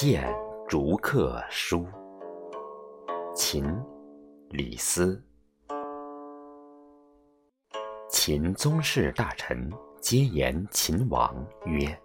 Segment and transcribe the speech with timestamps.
[0.00, 0.32] 见
[0.68, 1.84] 逐客书。
[3.34, 3.64] 秦，
[4.50, 5.20] 李斯。
[8.08, 9.68] 秦宗室大臣
[10.00, 12.00] 皆言秦王曰：“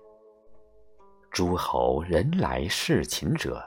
[1.30, 3.64] 诸侯人来事秦者，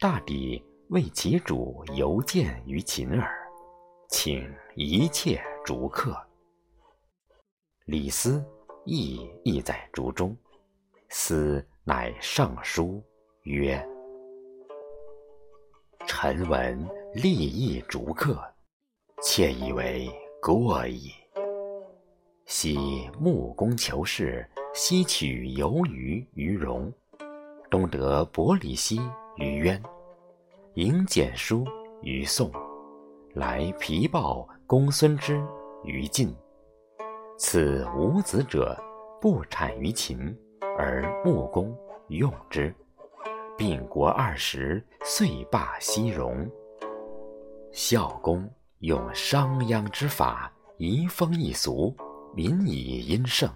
[0.00, 3.32] 大抵为其主游见于秦耳。
[4.08, 6.20] 请一切逐客。”
[7.86, 8.44] 李斯
[8.84, 10.36] 亦意在竹中，
[11.10, 13.00] 斯乃上书
[13.44, 13.82] 曰
[16.06, 18.38] ：“臣闻利益逐客，
[19.22, 20.10] 窃以为
[20.42, 21.10] 过矣。
[22.44, 22.76] 昔
[23.18, 26.92] 穆公求士，西取游鱼于戎，
[27.70, 29.00] 东得伯里奚
[29.36, 29.82] 于渊，
[30.74, 31.64] 迎简书
[32.02, 32.52] 于宋，
[33.32, 35.42] 来皮报公孙之
[35.82, 36.30] 于晋。”
[37.38, 38.78] 此无子者，
[39.18, 40.38] 不产于秦，
[40.76, 41.74] 而穆公
[42.08, 42.74] 用之，
[43.60, 46.50] 并国二十，遂罢西戎。
[47.72, 51.94] 孝公用商鞅之法，移风易俗，
[52.34, 53.50] 民以殷盛，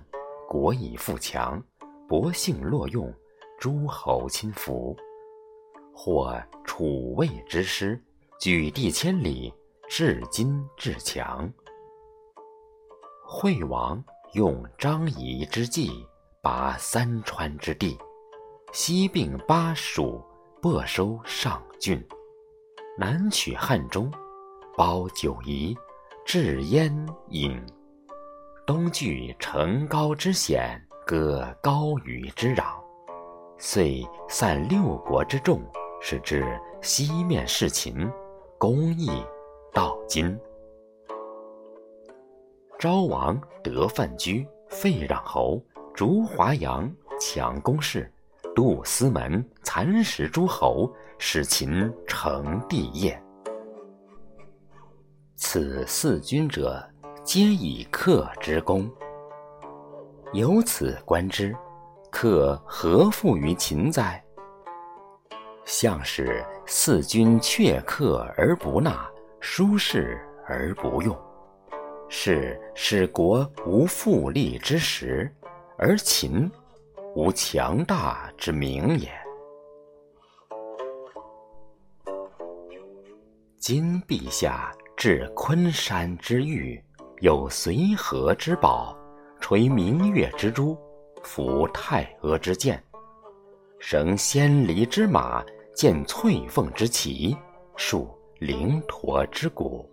[0.46, 1.58] 国以富强，
[2.06, 3.10] 百姓乐用，
[3.58, 4.94] 诸侯亲服。
[5.94, 7.98] 或楚魏之师，
[8.38, 9.50] 举地千里，
[9.88, 11.50] 至今至强。
[13.26, 16.06] 惠王用张仪之计，
[16.42, 17.96] 拔三川之地，
[18.74, 20.20] 西并巴蜀，
[20.60, 22.04] 没收上郡，
[22.98, 24.10] 南取汉中，
[24.76, 25.76] 包九夷，
[26.26, 26.92] 制燕
[27.28, 27.56] 尹，
[28.66, 32.64] 东据城高之险，割高虞之壤，
[33.58, 35.62] 遂散六国之众，
[36.00, 36.44] 使至
[36.82, 38.10] 西面事秦，
[38.58, 39.24] 公义
[39.72, 40.36] 到今。
[42.76, 45.62] 昭王得范雎，废壤侯，
[45.94, 48.12] 逐华阳，强宫室，
[48.54, 50.88] 杜思门，蚕食诸侯，
[51.18, 53.20] 使秦成帝业。
[55.34, 56.80] 此四君者，
[57.24, 58.88] 皆以克之功。
[60.32, 61.54] 由此观之，
[62.10, 64.22] 克何负于秦哉？
[65.64, 69.10] 项使四君却克而不纳，
[69.40, 71.16] 疏士而不用。
[72.08, 75.34] 是使国无富利之时，
[75.76, 76.48] 而秦
[77.16, 79.08] 无强大之名也。
[83.56, 86.82] 今陛下至昆山之玉，
[87.20, 88.96] 有随和之宝，
[89.40, 90.76] 垂明月之珠，
[91.22, 92.82] 服太阿之剑，
[93.78, 97.36] 绳仙离之马，见翠凤之旗，
[97.76, 98.08] 树
[98.40, 99.88] 灵驼之骨。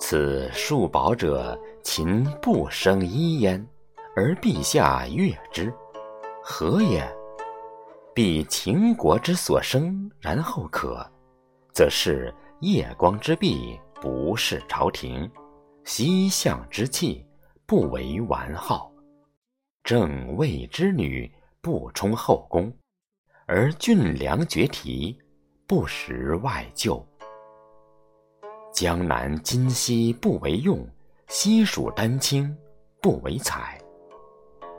[0.00, 3.64] 此数宝者，秦不生一焉，
[4.16, 5.72] 而陛下悦之，
[6.42, 7.08] 何也？
[8.12, 11.08] 必秦国之所生，然后可，
[11.72, 15.30] 则是夜光之璧，不是朝廷；
[15.84, 17.24] 西向之器，
[17.66, 18.92] 不为玩好；
[19.84, 22.68] 正位之女，不充后宫；
[23.46, 25.16] 而俊良绝题，
[25.68, 27.02] 不识外厩。
[28.72, 30.84] 江南今夕不为用，
[31.28, 32.54] 西蜀丹青
[33.00, 33.79] 不为采。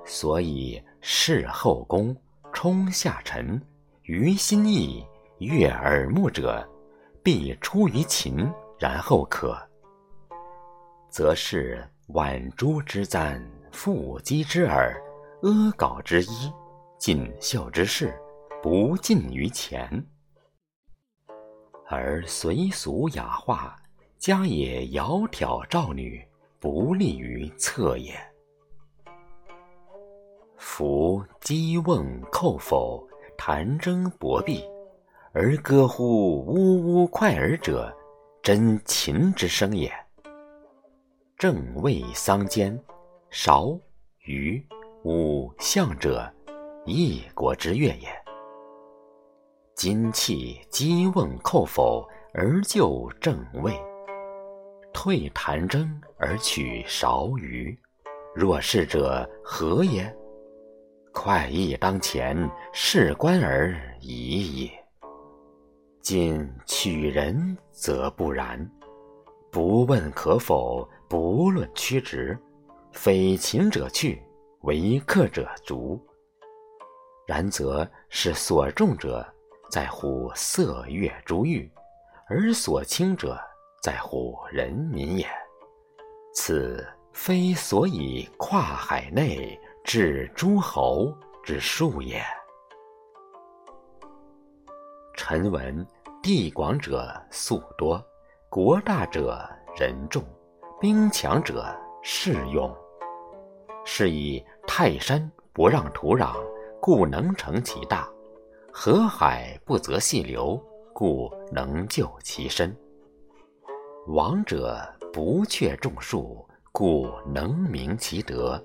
[0.06, 2.16] 所以事后宫，
[2.51, 3.62] 充下臣，
[4.03, 5.06] 于心意
[5.39, 6.67] 悦耳目者，
[7.23, 9.57] 必出于秦，然后可。
[11.09, 13.41] 则是晚珠之簪，
[13.72, 15.01] 腹肌之耳，
[15.44, 16.51] 阿缟之衣，
[16.97, 18.13] 锦绣之饰，
[18.61, 20.06] 不尽于前。
[21.88, 23.75] 而随俗雅化。
[24.17, 26.23] 家也窈窕赵女，
[26.59, 28.13] 不利于侧也。
[30.63, 33.03] 夫击瓮叩否，
[33.35, 34.63] 弹筝搏壁，
[35.33, 37.91] 而歌乎呜呜快耳者，
[38.44, 39.91] 真秦之声也。
[41.35, 42.79] 正位桑间，
[43.31, 43.75] 韶
[44.19, 44.63] 虞
[45.03, 46.31] 武象者，
[46.85, 48.07] 一国之乐也。
[49.75, 53.73] 今弃击瓮叩否，而就正位。
[54.93, 57.75] 退弹筝而取韶虞，
[58.35, 60.16] 若是者何也？
[61.13, 64.72] 快意当前，事关而已也。
[66.02, 68.69] 今取人则不然，
[69.52, 72.37] 不问可否，不论曲直，
[72.91, 74.22] 非秦者去，
[74.61, 75.99] 为客者逐。
[77.28, 79.25] 然则是所重者
[79.69, 81.72] 在乎色月珠玉，
[82.28, 83.40] 而所轻者。
[83.81, 85.25] 在乎人民也，
[86.35, 89.59] 此非所以跨海内
[89.93, 92.23] 是诸侯之术也。
[95.17, 95.85] 臣闻
[96.23, 98.02] 地广者粟多，
[98.49, 99.46] 国大者
[99.78, 100.23] 人众，
[100.79, 101.66] 兵强者
[102.02, 102.73] 势勇。
[103.84, 106.38] 是以泰山不让土壤，
[106.79, 108.08] 故能成其大；
[108.72, 110.58] 河海不择细流，
[110.93, 112.73] 故能就其深。
[114.08, 118.58] 王者不却众数，故能明其德。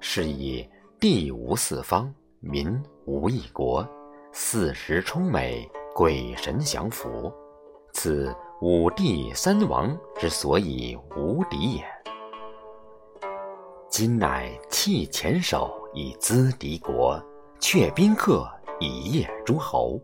[0.00, 0.68] 是以
[1.00, 3.86] 地无四方，民无一国，
[4.32, 7.32] 四时充美，鬼神降服。
[7.92, 11.84] 此五帝三王之所以无敌也。
[13.88, 17.22] 今乃弃黔首以资敌国，
[17.58, 18.46] 却宾客
[18.78, 19.98] 以业诸侯，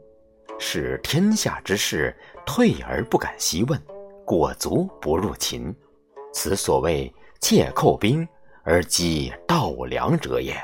[0.59, 2.17] 使天下之士
[2.47, 3.81] 退而不敢西问，
[4.25, 5.75] 裹足不入秦。
[6.33, 8.27] 此所谓窃寇兵
[8.65, 10.55] 而积稻粮者也。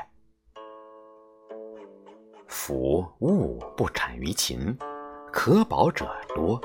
[2.47, 4.77] 夫物不产于秦，
[5.31, 6.59] 可保者多；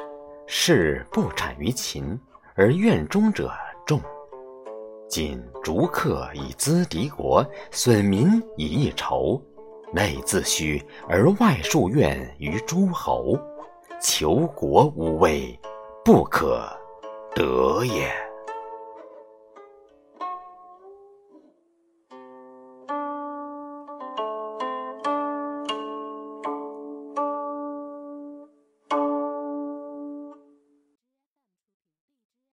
[0.47, 2.19] 士不产于秦，
[2.55, 3.53] 而愿中者
[3.85, 4.01] 众。
[5.09, 9.41] 今逐客以资敌国，损民以益仇，
[9.93, 13.39] 内自虚而外树怨于诸侯，
[14.01, 15.59] 求国无畏，
[16.05, 16.67] 不可
[17.35, 18.24] 得也。